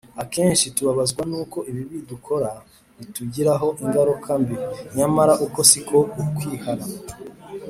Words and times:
akenshi 0.23 0.73
tubabazwa 0.75 1.21
n’uko 1.29 1.57
ibibi 1.69 1.97
dukora 2.11 2.49
bitugiraho 2.97 3.67
ingaruka 3.83 4.29
mbi; 4.41 4.55
nyamara 4.97 5.33
uko 5.45 5.59
si 5.69 5.79
ukwihana 6.21 6.85